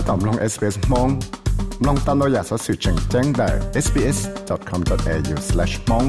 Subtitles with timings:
[0.08, 1.08] ตอมลง SBS มอง
[1.86, 3.48] ลองตามเราอยากสอสื่อแจ้งแจ้งได้
[3.84, 6.08] sbs.com.au/mong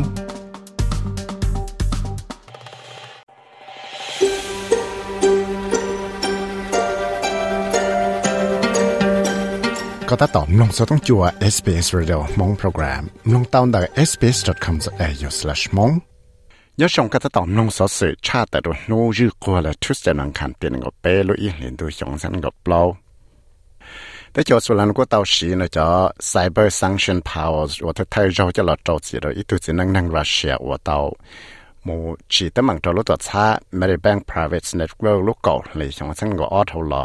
[10.10, 11.24] ก็ถ้าตอมลงสต้องจัว
[11.54, 13.04] SBS Radio มองโปรแกรม
[13.34, 15.94] ลงตามได้ sbs.com.au/mong
[16.82, 22.82] ยศงก็จะตอมลงสอสื่อชาติแต่ดูนู้ยืกลัวและทุสจะนังคันเตียนกับเปลุอีเห็นดูยองสันกับเปล่า
[24.33, 25.87] แต่จอส่วนนั้นก็เตาสีนะจ๊ะ
[26.33, 30.99] cyber sanction powers ว่าถ้าไทยเราจะหลอดจอดสิเราอีตัวจีนั่งนั่งรัสเซียว่าเตา
[31.87, 31.97] มู
[32.33, 33.45] จีตั้งมังจอรู้ตัวช้า
[33.81, 37.03] Medibank Private Network ลูกเก่าเลยชงสังก็ออทหลอ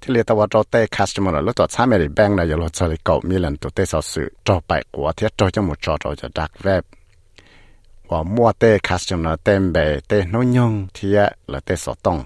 [0.00, 6.84] ที่เรียกว่าจอเต้ customer รู้ตัวช้า Medibank นะอย่าหลอดจะเลยเก่ามีหลังตัวเต้สอสื่อจอไปกว่าเที่จอจะหมูจอจอจะดักเว็บ
[8.10, 9.76] ว่ามัวเต้ customer เต็มเบ
[10.08, 11.18] เต้น้อยยงที่
[11.52, 12.18] ละเต้สอต้อง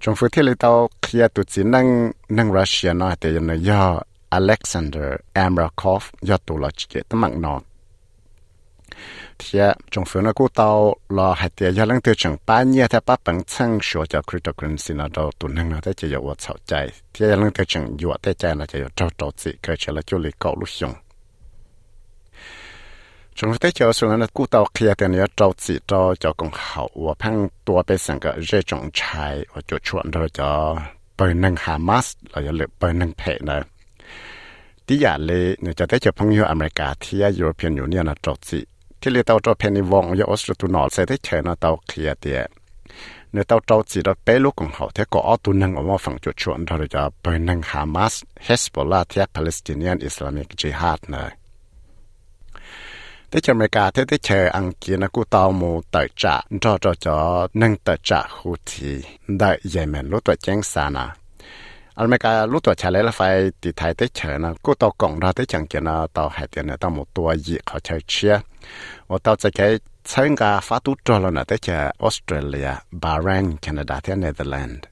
[0.00, 5.04] trong phụ thế tao kia tụ chỉ năng năng Russia nó thì nó do Alexander
[5.32, 7.60] Amrakov do tụ là chỉ cái mạng nó
[9.38, 9.58] thì
[9.90, 12.98] trong phụ nó cũng tao là hai tiền do lăng tiêu chẳng ba nhia thì
[13.06, 16.40] ba bằng sang số cho cryptocurrency nó đâu tụ năng nó thế chỉ có vật
[16.40, 19.52] sầu chạy thì lăng tiêu chẳng dựa thế chạy là chỉ có trâu trâu chỉ
[19.62, 20.92] cái chỉ là chú lý cậu lúc dùng
[23.40, 27.36] จงได้เจอส่วนนั้นกู้เตาเคลียกัเนี้ยเจ้าจีเจ้าเจ้ากงเขาว่าพัง
[27.66, 30.48] ตัวไปสังก์เรื่องชายว่าจุชวนเราจะ
[31.16, 33.58] เปิดนังฮามาสเราจะเลือกเปิดนังเพนะ
[34.86, 38.58] ที่อย่างนี้เนี่ยจะได้เจอพังยูอเมริกาที่ยุโรปียนอยู่เนี่ยนะเจ้าจี
[39.00, 42.40] ที่เรียกเตาจะาเพนิวงยออสเตรตุนอลใส่ได้เจอนะเตาเคลียเดีย
[43.32, 48.14] เนี่ยเตาเจ้าจีเราไปลูกของเขาที่ก็อาตันังออกาฝั่งจุดชวนเราจะเปิดนังฮามาส
[48.44, 51.47] เฮสบอลาที่ปาเลสไตน์อิสลามิกจิฮัดเนี่ย
[53.30, 56.40] thế cho mấy cả, thế thế chờ ăn kia nó cũng tao mù tờ trả.
[56.60, 60.90] Cho cho cho, nâng tờ trả hụ thì đợi vậy mà lúc tuổi chén xa
[60.90, 61.14] nà.
[61.94, 64.74] Anh mấy cả lúc tuổi trả lấy là phải thì thấy thế chờ nó cũng
[64.78, 67.56] tao cộng ra thế chẳng kia nó tao hai tiền nó tao một tua gì
[67.66, 68.38] khó chơi chia.
[69.08, 74.00] Và tao sẽ cái sáng cả phát tu trò là thế chờ Australia, Bahrain, Canada,
[74.00, 74.87] thế Netherlands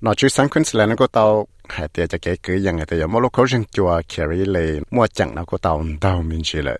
[0.00, 2.72] nó chú sáng khuyên là nó có tàu hai, tia cho cái cứ yang e
[2.76, 3.64] người ta có mỗi lúc có riêng
[4.08, 6.78] carry lệ mua chẳng nó có tàu tàu mình chỉ lệ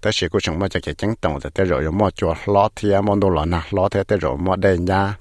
[0.00, 2.34] ta chỉ của chúng mà cho cái chẳng tàu thì ta rồi có mua chùa
[2.46, 5.16] lót thì em muốn đồ lợn à lót thì ta rồi mua đây nha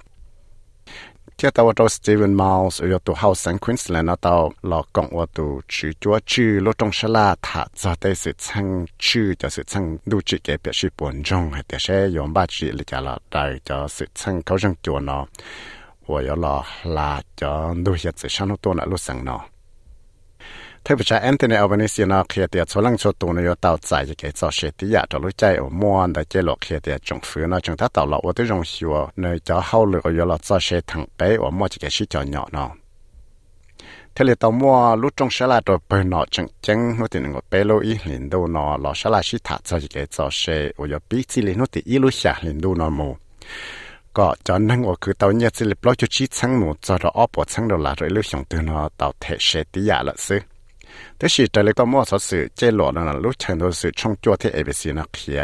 [1.38, 5.62] thế tao tao Stephen Miles ở tụ hậu sáng Queensland tao lọ cộng ở tụ
[5.68, 9.64] chữ chúa chữ lô trong sá la thả ra đây sự chăng chữ cho sự
[9.64, 12.84] chăng đủ chữ cái biệt sự buồn trong hai thế sẽ yếm ba chữ là
[12.88, 15.26] cho là đại cho sự chăng cao răng nó
[16.07, 19.41] 我要老拉叫路些子上路多那路上呢。
[20.83, 32.71] 特别是 Anthony Albanese 呢，佢哋做冷做多呢要到在一个做些啲呀，就路在我摸的这落佢哋政府呢，政他到了我都容许我呢就好了，我要了做些糖杯，我摸这个是叫鸟呢。
[34.13, 37.41] thế là tao mua lúc trong xe là đồ bơi nọ chân chân nó thì nó
[37.51, 40.71] bé lô ý liền đâu nó lọ xe là chỉ thả cho cái cho xe
[40.77, 43.17] ở giờ biết chỉ liền nó thì ý lúc xả liền đâu nó mù
[44.19, 50.39] ก็จะนั่งว่าคือตอนนี้สิลิปล้อจุชีชั้งหนูจะรออปวดชั้งเราละเลยเลือกส่งตัวเนาะตาวเทเชติยาละสิ
[51.17, 55.43] แต่สิแต่เลยก็มั่วสสื่อเจหลอนั่นลูกชายตัวสื่อช่องจัวที่เอเบซีนักเขีย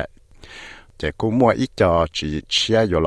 [0.98, 2.98] เจกูมั่วอีจอจีเชียอยู่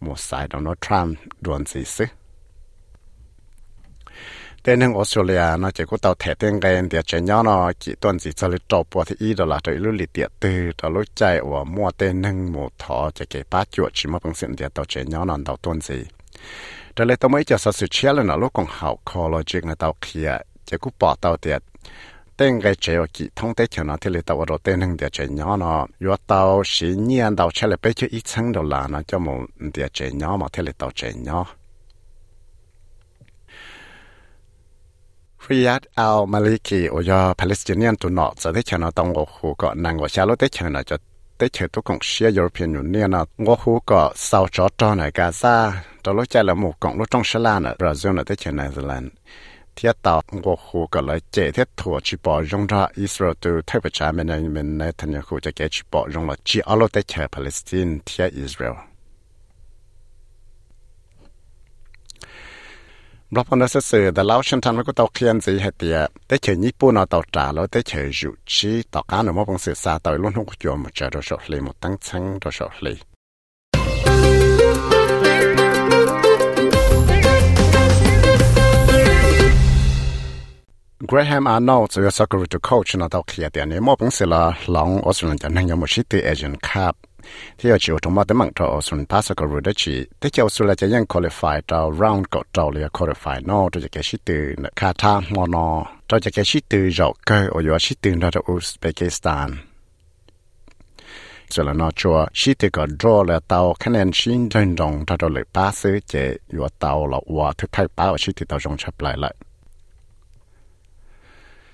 [0.00, 2.04] một sai đó nó trump đuổi gì chứ
[4.62, 7.72] tên hàng Australia nó chỉ có tàu thẻ tên cái anh tiệt chơi nhau nó
[7.80, 10.30] chỉ tuần chỉ cho lịch trộp vào thì ý đó là tới lúc lịch tiệt
[10.40, 14.08] từ đó lúc chạy và mua tên hàng một thọ chỉ cái ba chuột chỉ
[14.08, 16.04] mà bằng xin tiệt tàu chơi nhau nó tàu tuần gì
[16.93, 20.29] แต่เลยต้องไม่จะสัสุเชียลนะลูกของเขาคอโลจิกนะเตาเคีย
[20.67, 21.61] จะกูปอเตาเตียด
[22.35, 25.73] เต้งไกเจียวกี่ท่องเตเขียนะที่เลยตาวรเต็นหนึ่งเดียเจียนยอนะ
[26.03, 26.41] ยัวเตา
[26.73, 29.37] สีเนียนเตาเชลเปเชื่ออีชั้งเดลานะจะมอง
[29.71, 31.39] เดียเจียนยอมาที่เลยเตาเจียนยอ
[35.49, 41.12] ริยัดอัลมาลิกีโอยาปาเลสไตน์ยนตุนอจะได้เชนะต้องโอ้โหก็นางว่าชาลได้เชนะจะ
[41.43, 45.11] tới chở tôi cũng xia European Union nè ngô hú có sau chó cho này
[45.11, 48.37] cả ra đó lúc chạy là một cộng lúc trong Sri Lanka Brazil là tới
[48.37, 49.07] chở New Zealand
[49.75, 58.92] เทียต่อวัวคูก็เลยเจเทียถั่วชิปอรงรออิสราเอลเทปชาเมนเมนในทันยาคูจะแกชิปอรงรอจีอัลโลเตเชอร์ปาเลสไตน์เทียอิสราเอล
[63.35, 65.97] บล็อกพนัสเสือแต่เล่าฉันทำแล้วก็เตาเคียนสีให้เตีย
[66.27, 72.95] แต่เฉยญี่ปุ่นเอาเตาจ่าแล้วแต่เฉยอยู่ชี้ต่อการหนูมอบังสือซาต่อยลุ่นหกจอมจะโดชเลยหมดตั้งชั้งโดชเลย
[81.09, 87.12] กรแฮมอาร์โนจะเป็นสกุลตัวโค้ชนะเตาเคียเตียนี่มอบังสือละหลังออสเตรเลียนั่งยามชิติเอเจนต์ครับ
[87.57, 90.29] thì ở chiều trong mắt tới mạng trò xuân pass cái rồi đó chỉ tới
[90.29, 93.69] chiều xuân là chỉ ยัง qualify trao round cột trao là qualify nó.
[93.71, 95.85] Cho cái sĩ từ Kata tha mò nó.
[96.07, 99.49] Cho cái từ rậu cơ ở giữa sĩ từ ra ở Uzbekistan.
[101.49, 105.03] Cho là nó cho sĩ từ có draw là tàu khả năng sĩ rừng rộng
[105.07, 108.59] cho đó lực pass chế giữa tàu là hòa thức thay báo sĩ từ tàu
[108.59, 109.35] rộng chấp lại lại.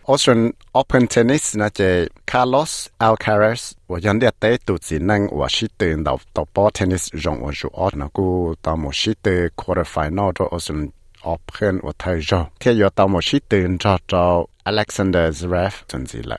[0.09, 5.47] Australian Open Tennis na che Carlos Alcaraz wa yan dia te tu chi nang wa
[5.47, 9.49] shi te ndaw to tennis jong wa ju ot na ku ta mo shi te
[9.55, 10.91] quarter final to Australian
[11.23, 13.21] Open wa thai jo ke yo ta mo
[14.65, 16.37] Alexander Zverev chen zi la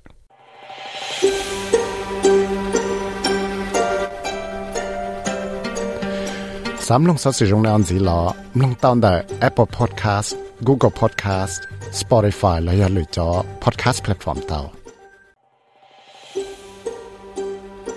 [6.87, 7.62] Samlung sa si jong
[9.40, 10.50] Apple Podcast.
[10.69, 11.61] Google Podcast、
[12.01, 13.29] Spotify และอย่าลืมจอ
[13.62, 14.61] Podcast Platform เตา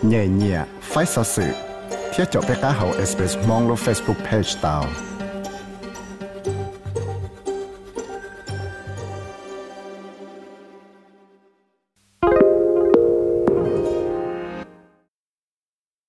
[0.07, 1.51] เนี่ยเนี่ยไฟสื่อ
[2.09, 4.77] เที่ยวจบไปก้าเขา SBS มองลง Facebook Page เตา